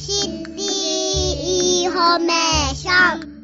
[0.00, 0.62] シティ
[1.82, 3.40] インフォメーション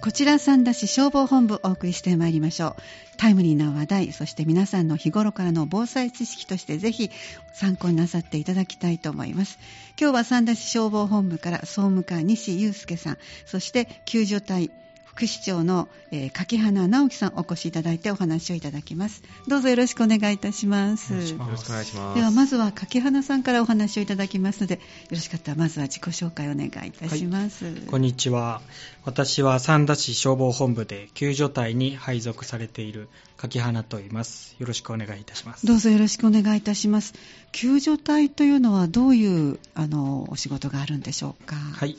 [0.00, 2.82] こちら三田市消防本部お送りしてまいりましょう。
[3.18, 7.12] タイムリーな話題、そして皆さんの日頃からの防災知識としてぜひ
[7.54, 9.60] 参考になさっていただきたいと思います。
[9.96, 14.72] 今日は三田市消防本部から総務課西祐介さん、そして救助隊
[15.14, 19.22] 副士長の、えー、柿花直樹さんお越しいただいてお話をいただきます。
[19.46, 21.12] どうぞよろしくお願いいたします。
[21.12, 22.18] よろしくお願いします。
[22.18, 28.62] ではまずは柿花さんからお話をいただきますのでよろしかったらまずは自己紹介をお願いいたします、はい、こんにちは。
[29.04, 34.56] 私は三田市消防本部で救助隊に配属されている柿花と言います。
[34.58, 35.66] よろしくお願いいたします。
[35.66, 37.12] どうぞよろしくお願いいたします。
[37.52, 41.56] 救助隊というのはどういうあのお仕事があるんでしょうか？
[41.56, 41.98] はい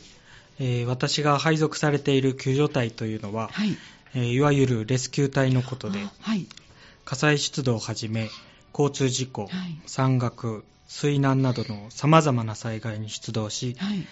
[0.59, 3.77] えー、私が配属されている救助隊というのは、はい。
[4.15, 6.45] えー、いわゆるレスキュー隊のことで、はい、
[7.05, 8.29] 火災出動をはじめ
[8.71, 9.51] 交通事故、はい、
[9.85, 14.05] 山岳水難などのさまざまな災害に出動し、はい、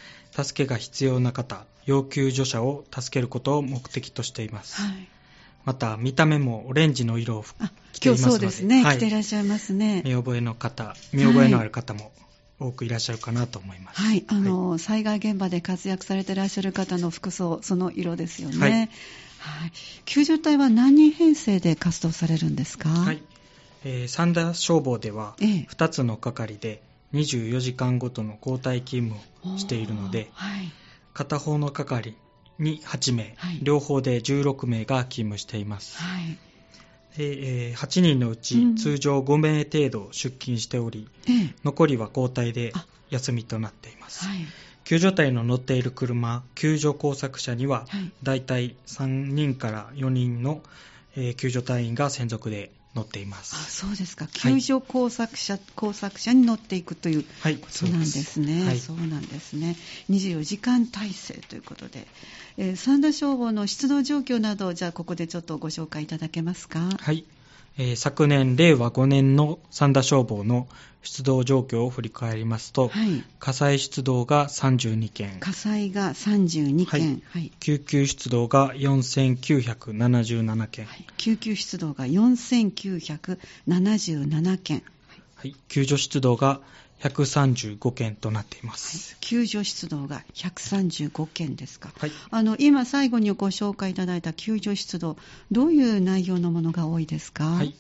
[0.44, 5.08] 助けが必要な方要救助者を助けることを目的としています、はい、
[5.66, 7.46] また見た目もオレンジの色を
[7.94, 10.02] 着ていますので今日そうですね、はい、着ていらっしゃいますね。
[10.06, 12.12] 見覚えの方見覚えのある方も
[12.62, 14.02] 多くいらっしゃるかなと思います。
[14.02, 18.58] はい、あの、はい、災害現場で活躍されていらっしゃる方の服装、その色ですよね。
[18.59, 18.72] はい。
[18.72, 19.72] はい、
[20.06, 22.90] 救助隊は何人編成で活動されるんですか？
[22.90, 23.23] はい。
[23.84, 30.72] えー、三田消防では、2つの係で24時間ごとの交代勤務をしているので、はい、
[31.16, 32.16] 片方の係
[32.59, 35.98] に8名、はい、両方で16名が勤務しています。
[35.98, 36.51] はいで、
[37.17, 42.73] えー、8人のうち通常5名程度出勤しており、うん、残りは交代で
[43.09, 44.40] 休みとなっています、はい、
[44.84, 47.86] 救助隊の乗っている車救助工作車には、
[48.23, 48.42] だい。
[48.42, 50.62] たい3人から4人の、
[51.16, 53.56] えー、救助隊員が専属で乗っています。
[53.56, 54.28] あそうですか。
[54.28, 57.30] 救助工作車、はい、工作車に乗っていくというこ
[57.72, 59.78] となんですね、はい、そうなんですね。
[60.09, 62.06] 24時間体制ということで、
[62.58, 66.90] えー、三田消防の出動状況などじゃあここでちょっとご紹介いただけますか？
[67.00, 67.24] はい
[67.78, 70.68] えー、昨年、令和5年の三田消防の
[71.04, 75.40] 出動状況を振り返りますと、はい、火災出動が32件。
[75.40, 84.84] 火災が32件、はい、救急出動が4977件、はい、救急出動が4977件、
[85.36, 86.62] はい、救助出動が
[87.01, 95.17] 135件となっています、はい、救助出動が135件ですか、はい、あの今最後にご紹介いただいた救助出動
[95.51, 97.75] どういう内容のものが多いですか、はい。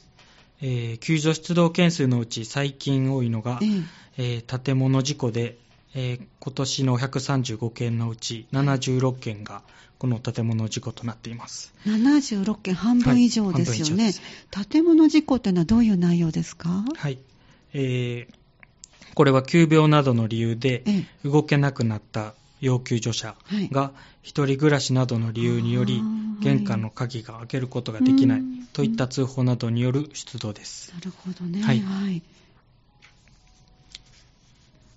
[0.61, 3.83] えー、救助出動件数のうち最近多いのが、えー、
[4.17, 5.57] えー、建物事故で、
[5.95, 9.63] えー、今年の135件のうち76件が
[9.97, 11.73] この建物事故となっています。
[11.85, 14.13] 76件半分以上ですよね、
[14.51, 16.83] はい、建物事故というのはどういう内容ですか？
[16.95, 17.19] はい、
[17.73, 18.40] えー
[19.13, 20.83] これは急病などの理由で
[21.23, 23.35] 動けなくなった要救助者
[23.71, 23.91] が
[24.21, 26.01] 一人暮らしなどの理由により
[26.41, 28.41] 玄関の鍵が開けることができない
[28.73, 30.93] といった通報などによる出動です。
[30.93, 31.61] なるほどね。
[31.61, 31.79] はい。
[31.79, 32.21] はい、分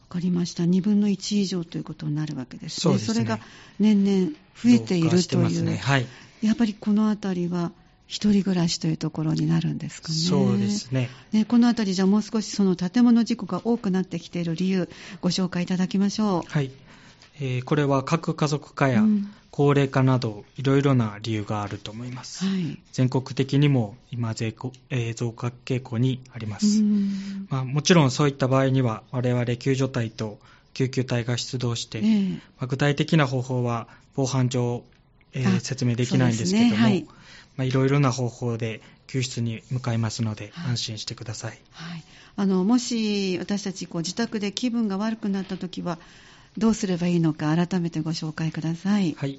[0.08, 0.64] かりました。
[0.64, 2.80] 2分の1以上ということになるわけですね。
[2.80, 3.14] そうですね。
[3.14, 3.40] それが
[3.78, 5.62] 年々増えているという。
[5.62, 6.06] ね、はい。
[6.42, 7.72] やっぱりこのあたりは
[8.14, 10.14] 一人暮らしというところになるんですかね。
[10.14, 11.10] そうですね。
[11.32, 14.88] ねこのあたりじゃもう少しその建物事故が多くなってきている理由、
[15.20, 16.48] ご紹介いただきましょう。
[16.48, 16.70] はい。
[17.40, 19.02] えー、これは核家族化や
[19.50, 22.44] 高齢化など、いろいろな理由があると思います。
[22.44, 26.84] はい、全国的にも今、えー、増加傾向にあります。
[27.48, 30.38] まあ、もちろんそういった場合には、我々救助隊と
[30.72, 34.84] 救急隊が出動して、えー、まあ、具体的な方法は防犯上、
[35.34, 36.76] えー、説明できないんですけども、ね。
[36.76, 37.06] はい。
[37.56, 42.04] まあ、いろいろな方法で救出に向かいますので、安心してください、はい、
[42.36, 45.98] あのもし私たちこう自宅で気分が悪くなったときは
[46.58, 49.38] どうすればいいのか改めてご紹介ください、はい。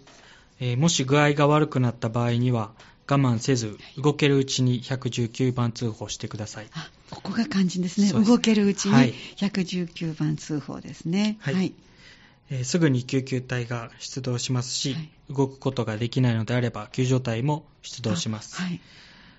[0.59, 2.71] えー、もし具合が悪くなった場合には
[3.07, 6.67] 我慢せず動けるうちに119番通報してください。
[6.73, 8.11] あここが肝心ですね。
[8.11, 11.37] 動けるうちに119番通報ですね。
[11.39, 11.73] はい、はい
[12.51, 18.79] えー、すぐに救急隊が出動しますし、はい、動くことができないのであれば救助隊も出動します、はい、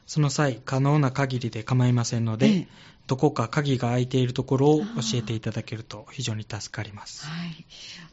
[0.07, 2.67] その際可能な限りで構いませんので、えー、
[3.07, 7.65] どこか鍵が開いているところを教えていただけると非常に助かります、はい、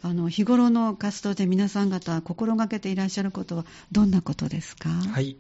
[0.04, 4.90] あの日頃の活動で皆さん方心がけていらっしゃることはどんなことですか？
[4.90, 5.38] はい、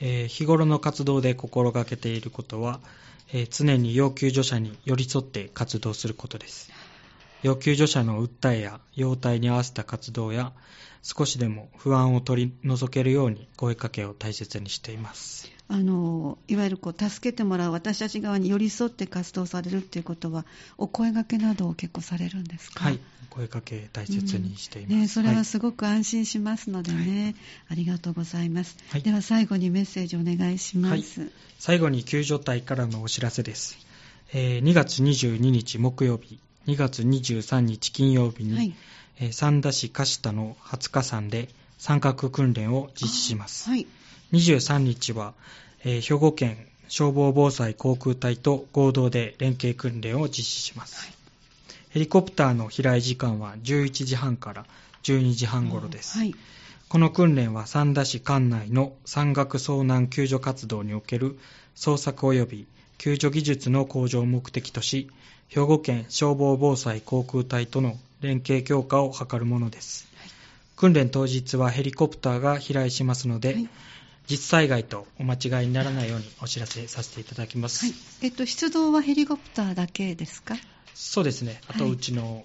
[0.00, 2.80] えー、日頃の活動で心がけていることは、
[3.32, 6.72] えー、常に要救助者に寄り添って活動することです
[7.42, 10.52] 要救助者の訴えや容態に合わせた活動や
[11.02, 15.50] 少しでも不安を取り除けるように声かけを大切にしています。
[15.70, 20.46] あのいわゆるこう助けてもらう私たち側に寄り添って活動されるっていうことは
[20.78, 22.84] お声がけなどを結構されるんですか？
[22.84, 22.98] はい
[23.28, 27.34] 声かけ大切にしています、うん、ね、それはすごく安心しますのでね、はい、
[27.68, 33.76] ありがとうございます、はい、では最後にメッセージお願いします、はい、最後に救助隊からのお知らせです、
[34.32, 38.74] えー、2月22日木曜日2月23日金曜日に、はい。
[39.20, 41.48] えー、三田市柏田の20日山で
[41.78, 43.86] 三角訓練を実施します、はい。
[44.32, 45.34] 23日は、
[45.82, 51.14] えー、兵庫県消防防災航空隊と合同で連携訓練を実施します、はい、
[51.90, 54.66] ヘリコプターの飛来時間は11時半から
[55.02, 56.34] 12時半頃です、はい、
[56.88, 61.38] この訓練は三田市管内の山岳遭難救助活動における
[61.76, 62.66] 捜索及び
[62.98, 65.08] 救助技術の向上を目的とし
[65.48, 70.30] 兵庫県消防防災航空隊との連携強化を図るものです、はい、
[70.76, 73.56] 訓練当日はヘリコプターが飛来しますので、
[74.26, 77.86] 実災害とお間違いにならないようにお知らせさせていただきます。
[77.86, 80.54] はい、えっと、出動はヘリコプターだけですか？
[80.94, 81.60] そうですね。
[81.68, 82.44] あと、うちの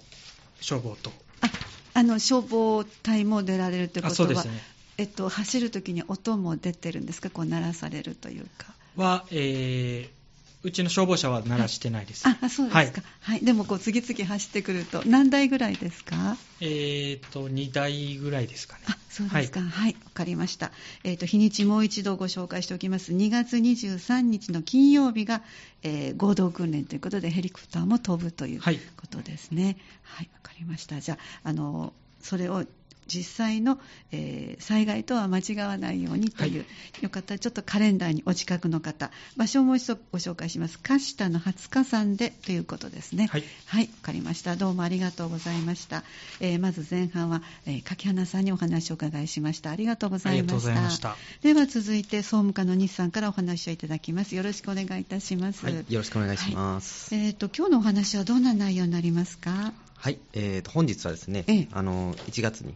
[0.60, 1.12] 消防と。
[1.42, 1.50] あ、
[1.92, 4.62] あの、消防隊も出られるということは、そうですね。
[4.96, 7.28] えっと、走るときに音も出てるんですか？
[7.28, 8.72] こう鳴らされるというか。
[8.96, 10.23] は、えー、
[10.64, 12.26] うちの消防車は鳴らしてないです。
[12.26, 13.02] はい、あ、そうですか。
[13.02, 13.36] はい。
[13.36, 16.38] はい、でもこう次々走ってくると何台ぐらいですか？
[16.60, 18.84] えっ、ー、と2台ぐらいですかね。
[18.88, 19.60] あ、そうですか。
[19.60, 20.72] はい、わ、はい、かりました。
[21.04, 23.12] えっ、ー、と日にちもう一度ご紹介しておきます。
[23.12, 25.42] 2月23日の金曜日が、
[25.82, 28.70] えー、合同訓練ということでヘリコプターも飛ぶというこ
[29.06, 29.76] とですね。
[30.02, 30.98] はい、わ、かりました。
[31.00, 32.64] じゃああのそれを
[33.06, 33.78] 実際の、
[34.12, 36.64] えー、災害とは間違わないようにという、は
[37.00, 40.78] い、よかったらちょっとカレンダーにお近くの方、場所をもう一度ご紹介します。
[40.78, 43.26] カシタの20日山でということですね。
[43.26, 43.44] はい。
[43.66, 44.56] はい、わかりました。
[44.56, 46.04] どうもありがとうございました。
[46.40, 49.70] えー、まず前半は、えー、柿花さんにお話をお伺いしました。
[49.70, 51.16] ありがとうございました。
[51.42, 54.34] では続いて、総務課の西さんからお話をいただきます。
[54.34, 55.64] よろしくお願いいたします。
[55.64, 57.14] はい、よろしくお願いします。
[57.14, 59.72] はい、えっ、と、今日のお話はどんな内容になりますか？
[60.04, 62.74] はい、えーと、本日はですね、ええ、あの1月に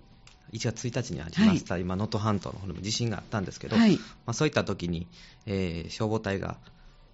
[0.52, 5.06] 1月1日にありました、はい、今、能登半島の方でも地震があったんですけど、はい、まあ、そういった時に、
[5.46, 6.56] えー、消防隊が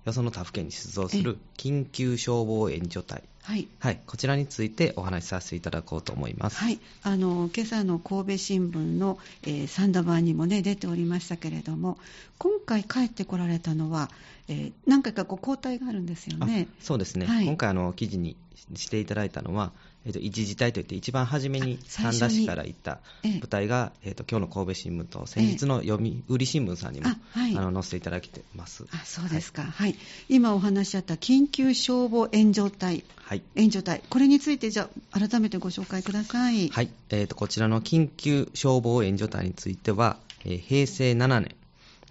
[0.04, 11.96] よその他府県に出動する緊急消防援助隊、はい、はい、こちらについてお話しさせていただこうと思います、はい、あの今朝の神戸新聞の、えー、サンダ版にも、ね、出ておりましたけれども、
[12.38, 14.10] 今回帰ってこられたのは、
[14.48, 16.69] えー、何回かこう交代があるんですよね。
[16.81, 18.36] そうですね、はい、今回あの記事に
[18.75, 19.72] していただいたのは、
[20.06, 23.00] えーと、一時隊といって一番初めに三田市から行った
[23.40, 25.96] 部隊が、えーと、今日の神戸新聞と先日の読
[26.28, 28.84] 売新聞さんにも、あはい、あの載せていただいてます。
[28.92, 29.96] あそうですか、はい、はい、
[30.28, 34.02] 今お話しあった緊急消防援助隊、はい、援助隊。
[34.10, 36.90] これについてじゃあ改めてご紹介ください、はい。
[37.08, 41.56] えーと、こちらの緊急消防援助隊については、えー、平成7年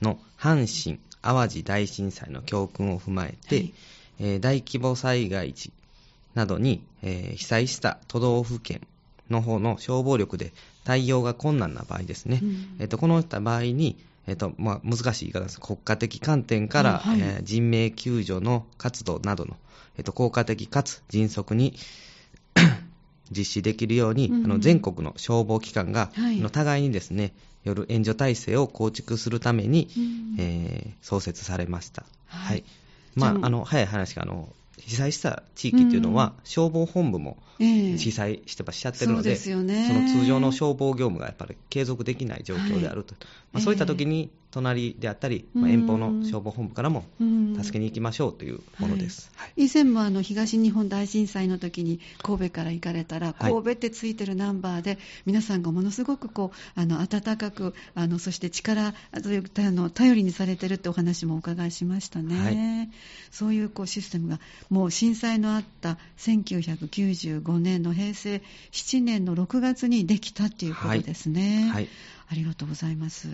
[0.01, 3.72] の阪神・淡路大震災の教訓を踏まえて、
[4.39, 5.72] 大規模災害時
[6.36, 8.82] などに、えー、被災した都道府県
[9.30, 10.54] の方の消防力で
[10.84, 13.98] 対応が困難な場合ですね、うん、えーと、このった場合に、
[14.28, 15.60] えーとまあ、難しい言い方です。
[15.60, 19.56] 国家的観点から、はい、えー、人命救助の活動などの、
[19.98, 21.76] えーと、効果的かつ迅速に
[23.32, 27.34] 実施できるように、うん、あの全国の消防機関が、はい、の互いにですね
[27.64, 32.04] よる援助体制を構築するために、うん、えー、創設されました。
[32.28, 32.64] はい、はい、
[33.16, 34.50] まあ、あの早い話があの
[34.88, 58.93] 被災した地域っていうのは、消防本部も被災してしちゃってるので、えー、そね、その通常の消防業務がやっぱり継続できない状況であると、はい、まあ、そういった時に隣であったり、まあ、遠方の消防本部からも助けに行きましょうというものです、はい、以前もあの東日本大震災の時に神戸から行かれたら、神戸ってついてるナンバーで、皆さんがものすごくこうあの温かくあの、そして力
[59.24, 62.89] というあの頼りにされてるってお話もお伺いしましたね、はい、
[63.31, 71.70] そういうこうシステムが、もう震災のあった1995年の平成7年の6月にできたっていうことですね。
[71.72, 71.88] はい
[72.34, 73.28] ありがとうございます。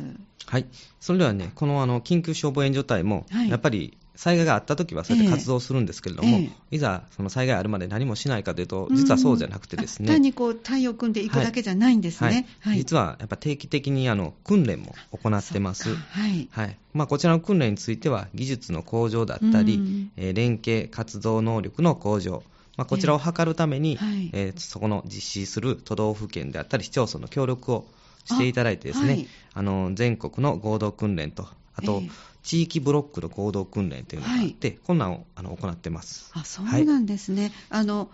[0.46, 0.66] はい。
[1.00, 10.10] それではね、このあの緊急消防援助隊も、やっぱり災害があったときはそうやって活動するんですけれども、えー、いざその災害あるまで何もしないかというと、実はそうじゃなくてですね。
[10.10, 12.48] 単にこう、隊を組んでいくだけじゃないんですね。
[12.60, 15.96] はいはい、実はやっぱ定期的にあの訓練も行ってます。
[15.96, 16.50] はい。
[16.52, 16.78] はい。
[16.94, 22.44] まあ、こちらの訓練については、技術の向上だったり、えー、連携活動能力の向上、
[22.80, 27.86] まあ、こちらを図るために、えーはい、えー、そこの実施する都道府県であったり市町村の協力を
[28.24, 31.46] していただいてですね、あはい、あの全国の合同訓練と、
[31.76, 36.32] あと、えー、地域ブロックの合同訓練というのがあって、はい、こんなんをあの行ってます。
[36.34, 38.10] あそうなんですね、はい、あの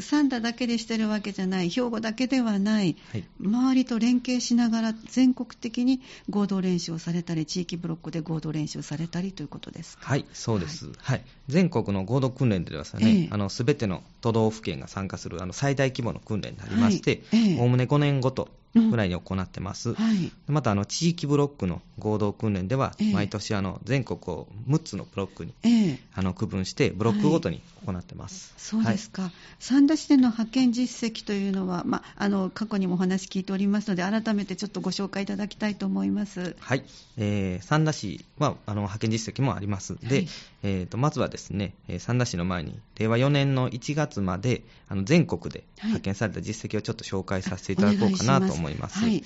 [0.00, 6.00] 三田だけでしてるわけじゃない、兵庫だけではない、はい、周りと連携しながら全国的に
[6.30, 10.06] 合同練習をされたり、地域ブロックで合同練習されたりということですか？
[10.06, 10.86] はい、そうです。
[10.86, 17.22] はい、はい、全国の合同訓練ではですね、す、え、べ、ての都道府県が参加するあの最大規模の訓練になりまして、
[17.58, 19.90] おおむね5年ごとぐらいに行ってます。
[19.90, 28.52] うんはい、またあの地域ブロックの合同訓練では、えー、毎年あの全国を6つのブロックに、えー、あの区分してブロックごとに行ってます。
[28.54, 29.30] はい、そうですか。
[29.58, 36.56] 三田市での派遣実績というのは、まあの過去にもお話聞いておりますので、改めてちょっとご紹介いただきたいと思います。
[36.58, 36.84] はい。
[37.18, 39.96] えー、三田市はあの派遣実績もあります。
[40.00, 40.28] で、はい、
[40.62, 48.61] えーと、まずはですね、三田市の前に令和4年の1月まであの全国で派遣された実績をちょっと紹介させていただこうかなと思います。
[48.62, 49.24] はい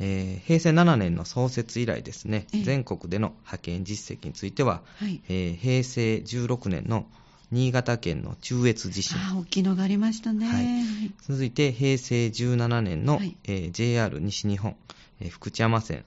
[0.00, 7.06] えー、平成7年の創設以来ですね、全国での派遣実績については、はい、えー、平成16年の
[7.50, 9.18] 新潟県の中越地震。
[9.18, 10.46] あ大きいのがありましたね。
[10.46, 14.76] はい、続いて、平成17年の、はい、えー、JR 西日本、
[15.20, 16.04] えー、福知山線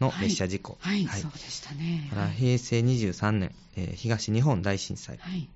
[0.00, 0.76] の列車事故。
[0.80, 2.10] はい、はい、そうでしたね。
[2.36, 5.18] 平成23年、えー、東日本大震災。
[5.18, 5.48] はい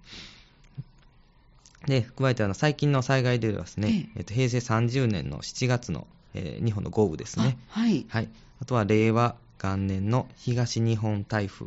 [1.86, 7.59] で、加えてあの最近の災害ではですね、ええっと、平成30年の7月のえー、日本の豪雨ですね。
[7.69, 8.07] はい。
[8.09, 8.28] はい。
[8.61, 11.66] あとは令和元年の東日本台風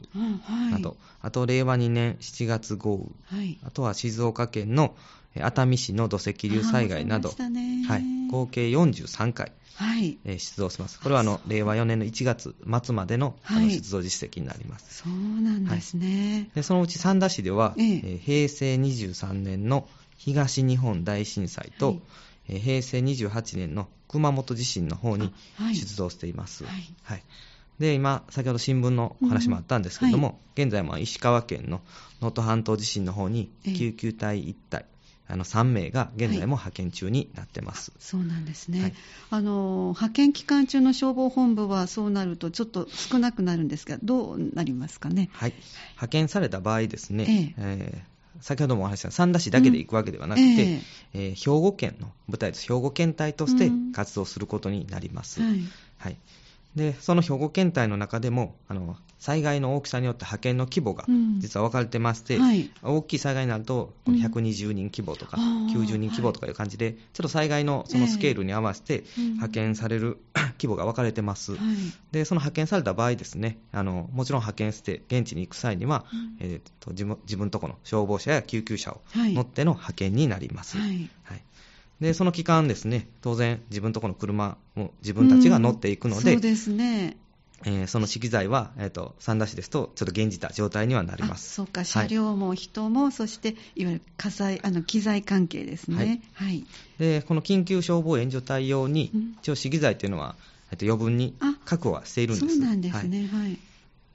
[0.71, 4.95] など、はい、あと令和2年7月豪雨、はい、あとは静岡県の
[5.35, 10.17] 熱海市の土石流災害など、はい、合計43回、はい。
[10.25, 10.99] えー、出動します。
[10.99, 15.03] これはあの令和4年の1月末までの,、あの出動実績になります。
[15.03, 16.49] そうなんですね。
[16.55, 21.99] でそのうち三田市では、えー、平成23年の東日本大震災と、
[22.49, 25.31] えー、平成28年の熊本地震の方に
[25.73, 26.65] 出動しています。
[26.65, 27.23] はい、はい、
[27.79, 31.81] で今、先ほど新聞の話もあったんですけれども、うんはい、現在も石川県の
[32.19, 34.85] 能登半島地震の方に救急隊1隊、
[35.27, 38.93] あの3名が現在も派遣中になってます、はい、そうなんですね、はい、
[39.29, 45.53] あの派遣期間中の消防本部はそうなるとちょっと少なくなるんですがどうなりますかね、はい、
[45.89, 47.53] 派遣された場合ですね、ええ。
[47.57, 50.81] えー先ほどもお話した三田市だけで行くわけではなくて、うんえー、
[51.13, 52.63] えー、兵庫県の舞台です。
[52.63, 55.41] 兵庫県隊として活動することになります。
[55.41, 55.59] うん、はい、
[55.97, 56.17] はい
[56.75, 61.05] でその兵庫県隊の中でもあの災害の大きさによって派遣の規模が
[61.39, 71.59] 実は分かれてまして、うんはい、大きい災害になるとこの120人規模とか、うん、90人規模とかいう感じで、はい、ちょっと災害のそのスケールに合わせて派遣される、えー、規模が分かれてます、はい、
[72.11, 81.09] でその派遣された場合ですねあのもちろん派遣して現地に行く際には、うん、えーと、自分自分とこの消防車や救急車を乗っての派遣になります、はい
[82.01, 87.17] で、その期間ですね、当然自分とこの車も自分たちが乗っていくので、そうですね。
[87.65, 91.55] えー、その資機材は、えーと、三田市ですと、ちょっと現じた状態にはなります。
[91.55, 96.65] そうか、車両も人も、はい、そしていわゆる火災あの機材関係ですね、はい、はい、
[96.99, 100.35] でこの緊急消防援助対応に、一応、資機材というのは、
[100.71, 102.55] えー、と余分に確保はしているんです。
[102.55, 103.59] そうなんですね、はい、はい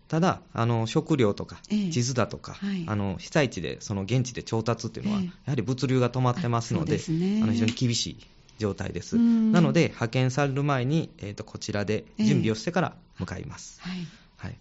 [0.08, 8.16] ただあの食料とか地図だとか、えはい、あの被災地でその現地で調達っていうのは、え、やはり物流が止まってますので、ね、あの非常に厳しい
[8.58, 9.16] 状態です。
[9.16, 13.80] なので派遣される前に、えーと、こちらで準備をしてから向かいます。
[13.80, 14.06] はい、
[14.36, 14.56] はい、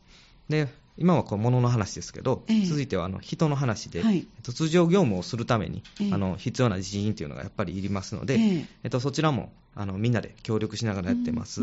[0.50, 11.62] で今はこう物の話ですけど、続いてはあの人の話で、はい、通常業務をするために、あの必要な人員というのがやっぱりいりますので、えー、とそちらもあのみんなで協力しながらやってます。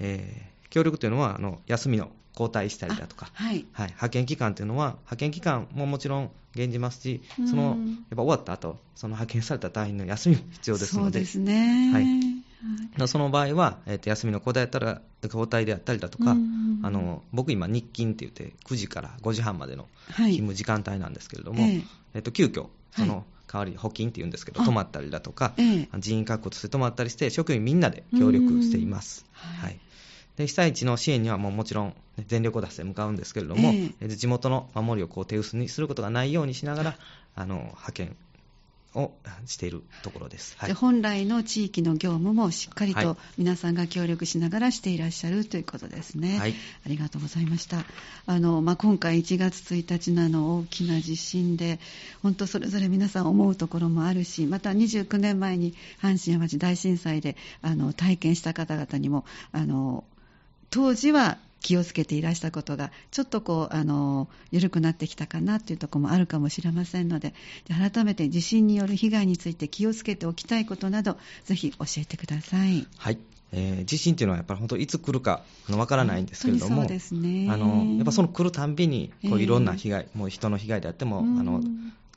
[0.00, 7.76] えー、協力というのはあの休みの交代したりだとか、はい、はい、派遣期間というのは、派遣期間ももちろん減じますし、そのやっ
[8.16, 11.92] ぱ終わった後その派遣された隊員の休みも必要ですので、そうですね、
[12.98, 16.34] はい、その場合は、えー、と休みの交代やったら交代であったりだとか、あ
[16.90, 22.66] の僕、今、日勤って言って、9時から5時半までの勤務時間帯なんですけれども、はい、えー、と急遽
[22.96, 25.52] その、代わり補勤っていうんですけど、泊まったりだとか、
[26.00, 29.24] 人員確保として泊まったりして、職員みんなで協力しています。
[29.30, 29.78] はい
[30.36, 31.94] で被災地の支援にはもうもちろん
[32.26, 36.96] 全力を出して向かうんですけれども、えー、地元の守りをこう手薄にすることがないようにしながら、
[37.36, 38.16] あの派遣
[38.94, 39.12] を
[39.46, 46.38] しているところです、はい、本来の地域の業務もしっかりと皆さんが協力しながらしていらっしゃるということですね。
[46.38, 46.54] はい、
[46.86, 47.84] ありがとうございました。
[48.26, 51.80] あのまあ、今回1月1日のあの大きな地震で、
[52.22, 60.04] 本当それぞれ皆さん思うところもあるし、また29年前に阪神・淡路大震災であの体験した方々にもあの
[60.74, 67.32] 当時は気をつけていらしたことがちょっとこうあの緩くなってきたかなというところもあるかもしれませんので
[67.68, 72.88] 改めて地震による被害について気をつけておきたいことなどぜひ教えてください。
[72.98, 73.18] はい。
[73.52, 81.62] えー、地震っていうのはやっぱり本当いつ来るかわからないんですけれども、ね、あのやっぱその来るたんびにこういろんな被害、うん、もう人の被害であっても、うん、あの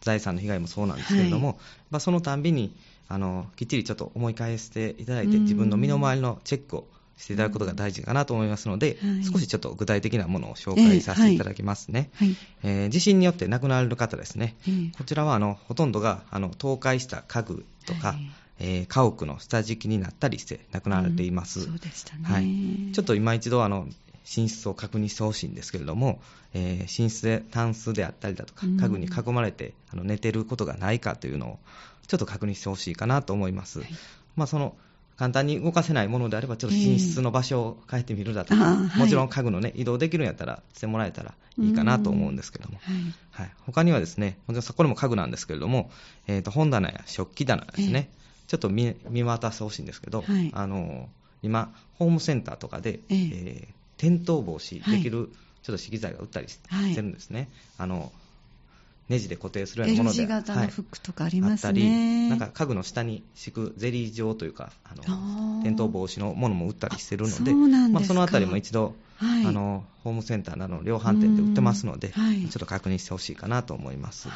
[0.02, 1.58] 財産の被害もそうなんですけれども、はい、
[1.92, 2.74] まあ、そのたんびに
[3.08, 11.38] あのきっちりちょっと思い返していただいて、自分の身の回りのチェックをしていただくことが大事かなと思いますので、はい、少しちょっと具体的なものを紹介させてい。
[11.38, 12.10] ただきますね。
[12.22, 18.32] えーはい、えー、地震によって亡くなられる方ですね、えー、こちらはあのほとんどがあの倒壊した家具とか、はい。
[18.60, 21.60] えー、家屋の下敷きになったりして亡くなられています。
[21.60, 23.88] うん、そうでしたね、はい、ちょっと今一度あの
[24.36, 26.20] 寝室を確認してほしいんですけれども、
[26.54, 31.60] えー、寝室でタンスであったりだとか、家具に囲まれてあの寝てることがないかというのを
[32.08, 33.80] ちょっと確認してほしいかなと思います。
[33.80, 33.90] はい、
[34.36, 34.76] まあ、その
[35.18, 42.96] 簡単に動かせないものであれば、ちょっと寝室の場所を変えてみるだとか、えー、もちろん家具の、ね、移動できるんやったらしてもらえたらいいかなと思うんですけども、はい。
[43.32, 45.92] はい、他にはですね、これも家具なんですけれども、
[46.28, 51.10] えー、と本棚や食器棚ですね、えー、ちょっと見見渡してほしいんですけど、はい、あの
[51.42, 55.30] 今、ホームセンターとかで、えー、えー転倒防止できる、
[55.64, 56.60] ちょっと資機材が売ったりし
[56.96, 57.50] てるんですね。
[57.78, 58.12] あの
[59.10, 74.30] ネジで固定するようなもので L 字型のフックとかありますね、はい、あったりなんか家具の下に敷くゼリー状というかあの転倒防止のものも売ったりしてるのでまあ、そのあたりも一度、はい、あのホームセンターなどの量販店で売ってますので、はい、ちょっと確認してほしいかなと思います、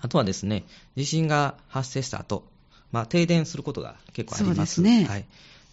[0.00, 0.64] あとはですね
[0.96, 2.44] 地震が発生した後、
[2.90, 4.82] まあ停電することが結構あります。
[4.82, 5.04] ね。
[5.04, 5.24] はい。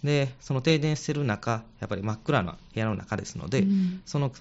[0.03, 4.31] でその停電してる中、やっぱり真っ暗な部屋の中ですので、うん、その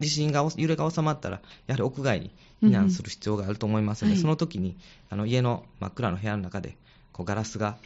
[0.00, 2.30] 地震が、揺れが収まったら、やはり屋外に
[2.62, 4.76] 避難する必要があると思いますので、うんはい、その時に
[5.10, 6.76] あの家の真っ暗な部屋の中で
[7.12, 7.76] こうガラスが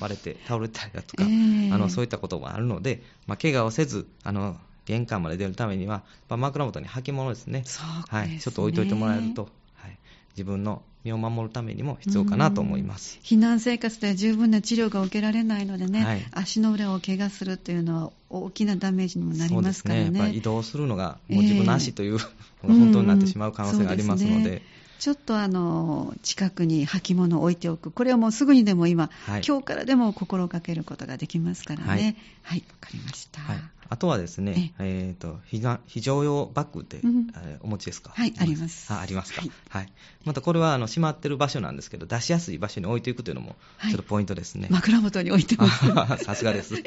[0.00, 7.86] 割れて倒れたりだとか、えー、あのそういったこともあるので、まあ、怪我をせずあの玄関まで出るためには、まあ、枕元に履物ですね、すね。
[8.08, 9.98] はい、ちょっと置いといてもらえると、はい、
[10.30, 13.18] 自分の身を守るためにも必要かなと思います。
[13.22, 20.04] 避難生活では十分な治療が受けられないのでね、はい、足の裏を怪我するというのは大きなダメージにもなりますからね。
[20.04, 20.24] そうですね。
[20.24, 22.24] やっぱ移動するのがもう自分の足というのが
[22.62, 24.54] 本当になってしまう可能性がありますので。
[24.54, 31.86] えーちょっとあの近くに履物を置いておく、これはもうすぐにでも今、はい、今日からでも心がけることができますからね。
[31.86, 32.00] はい、
[32.42, 33.40] はい、わかりました。
[33.40, 33.58] はい。
[33.90, 37.28] あとはですね、えーと、非常用バッグって、うん、
[37.60, 38.12] お持ちですか？
[38.14, 38.92] はい、あります。
[38.92, 39.92] あありますか、はい、はい。
[40.26, 44.68] またこれはあの閉まってる場所なんですけど、出しやすい場所に置いていくというのも、ちょっとポイントですね。
[44.70, 46.24] 枕元に置いてます。
[46.24, 46.74] さすがです。
[46.76, 46.84] はい、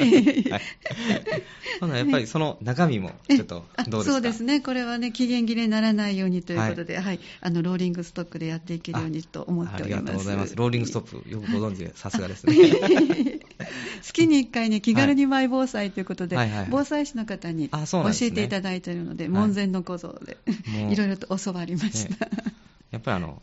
[1.97, 4.13] やっぱりその中身も、ちょっとどうですか？
[4.13, 9.99] そうですね、これはね、期限切れにならないようにということで、はい、あのローリングストックでやっていけるようにと思っております。
[9.99, 10.55] ありがとうございます。
[10.55, 12.55] ローリングストック、よくご存知で、さすがですね。
[14.01, 16.37] 月に1回ね、気軽にマイ防災ということで、
[16.69, 17.77] 防災士の方に教
[18.21, 20.37] えていただいているので、門前の小僧で、
[20.89, 22.27] いろいろと教わりました。
[22.91, 23.41] やっぱりあの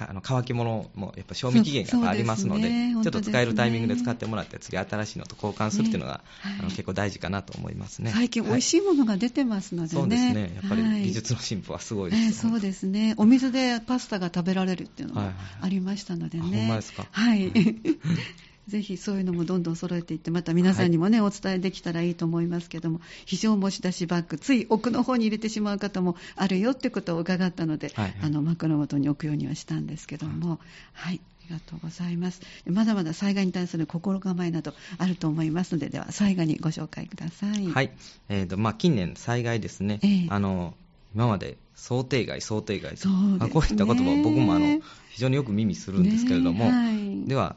[0.00, 8.10] あの乾き物もやっぱ賞味期限がありますので、ね、ちょっと使えるタイミングで使ってもらって、次、新しいのと交換するっていうのが、ねはい、あの結構大事かなと思いますね。
[8.14, 16.44] 最近、美味しいものが出てますのでね、そうですね、やっぱり技術の進歩はすごいです、はいえー、そうですね、お水でパスタが食べられるっていうのがありましたのでね。
[16.44, 17.06] はいはい、ほんまですか。
[17.10, 17.52] はい
[18.68, 30.58] ぜひそういうのもどんどん揃えていって、また皆さんにもね、はい、お伝えできたらいいと思いますけども、非常持ち出しバッグ、つい奥の方に入れてしまう方もあるよってことを伺ったので、はいはい、あの枕元に置くようにはしたんですけども、
[30.92, 32.40] はい、ありがとうございます。
[32.66, 37.66] まだまだ災害に対する心構えなどあると思いますので、では最後にご紹介ください。
[37.68, 37.92] はい、
[38.28, 40.74] えーとまあ、近年、災害ですね、えー、あの
[41.14, 47.54] 今まで想定外、想定外と、ね、こういった言葉を僕もあの非常によく耳するんですけれども、ねはい、では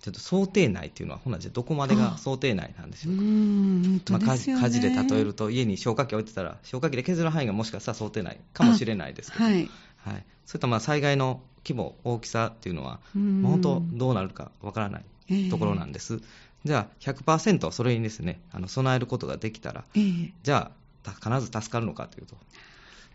[0.00, 3.20] ちょっと想定内っていうのは、ほなじゃどこまでが想定内なんでしょうか？
[3.20, 9.66] うんまあ、火事で例えると、家に消火器置いてたら、消火器で削る範囲がもしかしたら想定内かもしれないですけど、はい、はい、
[10.46, 16.14] そういったまあ災害の規模、大きさっていうのは、まあ、本当どうなるかわからないところなんです。
[16.14, 16.22] えー、
[16.64, 20.70] じゃあ100%それにですね、あの備えることができたら、えー、じゃ
[21.04, 22.36] あ必ず助かるのかというと、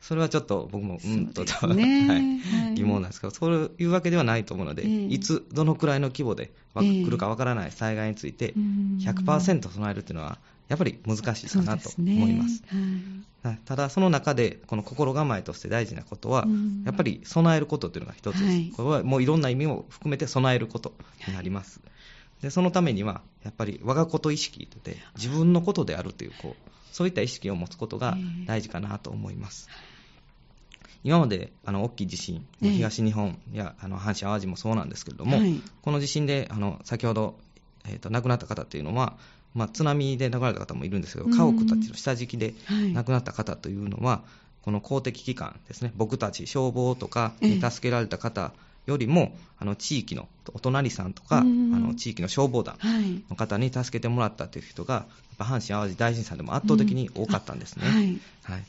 [0.04, 12.58] それはちょっと僕もうんと、ねはい、疑問なんですけど、そういうわけではないと思うので、えー、いつ、どのくらいの規模で来るかわからない災害について、100%備えるというのは、やっぱり難しいかなと思います。
[12.58, 16.46] すねはい、ただ、その中で、この心構えとして大事なことは、
[16.86, 18.44] やっぱり備えることというのが一つです。
[18.46, 20.94] はい、これはもういろんな意味を含めて備えること
[21.30, 21.80] になります。
[22.42, 29.70] でそのためには、やっぱり我がこと意識で、自分のことであるという、こう、そういった意識を持つことが大事かなと思います。
[31.04, 37.38] 今まであの大きい地震、東日本やあの阪神・淡路もそうなんですけれども、はい、この地震であの先ほど、
[37.86, 39.18] えーと、亡くなった方というのは、
[39.54, 42.54] まあ、津波で亡くなった方もいるんですけど、家屋たちの下敷きで
[42.94, 44.30] 亡くなった方というのは、はい、
[44.64, 48.54] この公的機関ですね、僕たち消防とかに助けられた方
[48.86, 52.78] よりも、あの地域のお隣さんとか、あの地域の消防団
[53.30, 55.06] の方に助けてもらったという人が、やっ
[55.38, 57.88] ぱ阪神・淡路大震災でも圧倒的に多かったんですね。
[57.88, 58.62] はい、はい。
[58.62, 58.68] で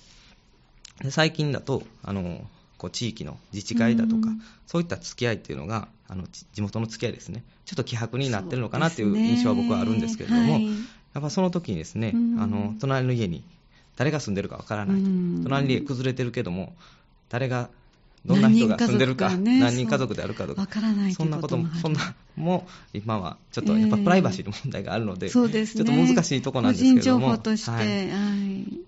[1.11, 2.41] 最近だとあの
[2.79, 4.29] こう地域の自治会だとか、
[4.67, 7.43] そういった付き合いっていうのがあの地元の付き合いですね。
[7.65, 10.73] ちょっと希薄になってるのかなっていう印象は僕はあるんですけれども、はい、や
[11.19, 13.43] っぱその時にですね、あの隣の家に
[13.97, 15.09] 誰が住んでるかわからないと、
[15.45, 16.75] 隣の家崩れてるけども
[17.29, 17.71] 誰が
[18.27, 20.67] どんな人が住んでるか、何人家族であるかとか、
[21.15, 28.85] そんなことも、そんなも今はちょっとやっぱプライバシーの問題があるので、ちょっと難しいところなんですけども、として、はい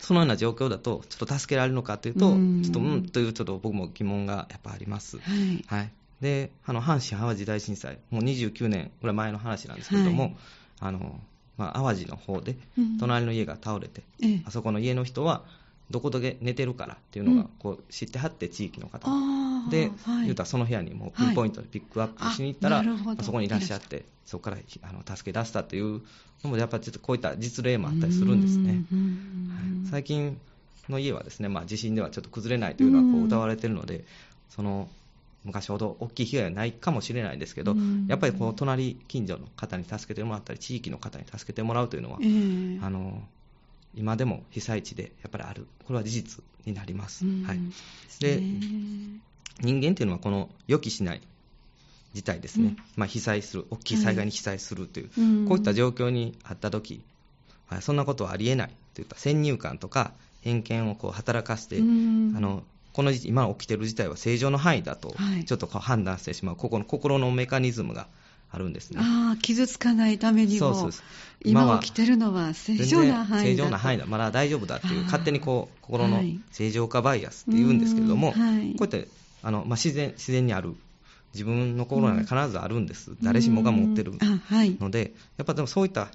[0.00, 5.18] そのような状況だと、ちょっと助けられるのかというと、ちょっとうんというちょっと僕も疑問がやっぱあります。
[5.18, 10.34] はい、はい、で、あの阪神・淡路大震災、もう29年ぐらい前の話なんですけれども、はい、
[10.80, 11.20] あの
[11.56, 12.56] まあ、淡路の方で、
[12.98, 15.44] 隣の家が倒れて、うん、あそこの家の人は、
[15.90, 26.00] どこで寝てるからっていうのがこう知ってはって地域の方、うん、で、はい、言うたらその部屋にもピンポイントでピックアップしに行ったら、はい、そこにいらっしゃってそこからあの助け出したという
[26.44, 30.38] のもやっぱりちょっとこういった実例もあったりするんですね、はい、最近
[30.88, 34.04] の家はですね、まあ、地震ではちょっと崩れないというのはこう歌われているので
[34.48, 34.88] その
[35.44, 37.74] 昔ほど大きい被害はないかもしれないですけど、
[38.08, 43.22] やっぱりこの隣近所の方に助けてもらったり地域の方に助けてもらうというのは、あの
[43.94, 47.24] 今でも被災地でやっぱりある、これは事実になります。
[47.24, 47.60] はい、
[48.20, 48.40] で
[49.60, 51.20] 人間というのはこの予期しない
[52.14, 57.02] 事態ですね、うん、まあ、被災する、大きい災害に被災するという、はい、こういった状況にあったとき、
[57.66, 65.14] はい、そんなことはありえないといった先入観とか偏見をこう働かせて、あのこの今起きている事態は正常の範囲だと、
[65.46, 68.08] ちょっとこう判断してしまう、ここの心のメカニズムが
[68.52, 68.98] あるんですね。
[69.00, 71.02] ああ、傷つかないためにも、そうそう
[71.44, 79.08] 今起きてるのは正常な範囲だ正常な範囲だ、まだ大丈夫だっていう、勝手にこう心の正常化バイアスって言うんですけれども、はい、こうやって
[79.42, 80.74] あの、まあ、自然自然にある、
[81.32, 84.12] 自分の心に必ずあるんです、誰しもが持ってる
[84.80, 86.08] ので、やっぱでもそういった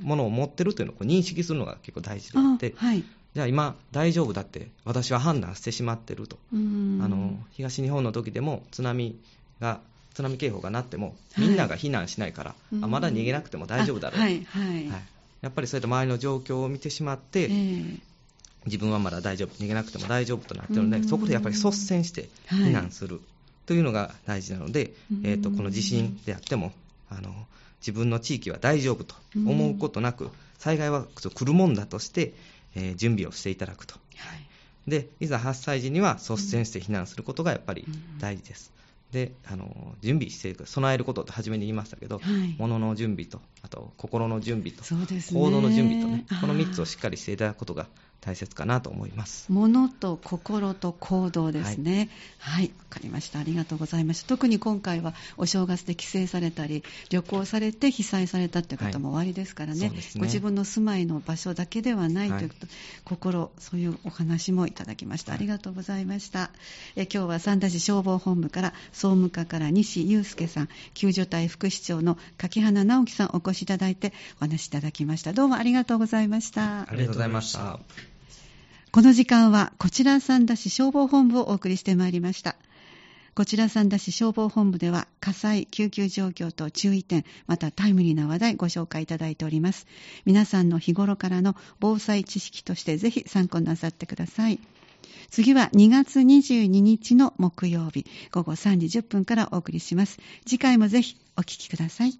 [0.00, 9.18] ものを持ってるというのを認識するのが結構大事であって、はい、じゃあ今、大丈夫だって私は判断してしまってると、あの東日本の時でも津波
[9.60, 9.80] が
[10.14, 14.16] 津波警報が鳴っても、みんなが避難しないから、はい、あまだ逃げなくても大丈夫だろう。
[14.16, 14.86] と、はいはい、
[15.40, 18.00] やっぱりそういった周りの状況を見てしまって、えー、
[18.66, 23.20] 自分はまだ大丈夫、逃げなくても大丈夫となっているので、そこでやっぱり率先して避難する
[23.66, 24.92] というのが大事なので、
[25.24, 26.72] えーと、この地震であっても
[27.10, 27.34] あの、
[27.80, 32.34] 自分の地域は大丈夫と思うことなく、災害は来るもんだとして、
[32.74, 33.96] えー、準備をしていただくと。
[34.86, 37.84] でいざ発災時には率先して避難することがやっぱり
[38.18, 38.72] 大事です。
[39.12, 44.82] であの準備していく備えることって初めに言いましたけど、はい、物の準備とあと心の準備と、
[45.34, 47.86] 行動の準備とねこの3つをしっかりしていただくことが
[48.22, 49.50] 大切かなと思います。
[49.50, 52.08] 物と心と行動ですね。
[52.38, 52.64] はい。
[52.66, 53.40] わ、はい、かりました。
[53.40, 59.88] ありがとうございました特に今回はお正月で帰省されたり旅行されて被災されたという方もおありですからね。
[59.88, 60.02] はい、ね。
[60.16, 65.32] ご自分の住まいの場所だけではないということ、はい、心そういうお話もいただきました。
[65.32, 66.50] ありがとうございました。
[66.94, 75.32] え今日は三田市消防本部から総務課から西祐介さん救助隊副市長の柿花直樹さんお越しいただいてお話しいただきました。
[75.32, 76.82] どうもありがとうございました。
[76.82, 78.11] ありがとうございました
[78.92, 82.56] この時間はこちら三田市消防本部をお送りしてまいりました。
[83.34, 89.86] こちら三田市消防本部では火災、救急状況と注意点、またタイムリーな話題ご紹介いただいております。
[90.26, 94.60] 皆さんの日頃からの防災知識としてぜひ参考になさってください。
[95.30, 100.18] 次は2月22日の木曜日午後3時10分からお送りします。
[100.44, 102.18] 次回もぜひお聞きください。